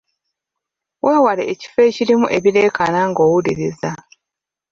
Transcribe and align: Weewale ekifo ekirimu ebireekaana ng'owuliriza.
Weewale 1.05 1.43
ekifo 1.53 1.79
ekirimu 1.89 2.27
ebireekaana 2.37 2.99
ng'owuliriza. 3.09 3.91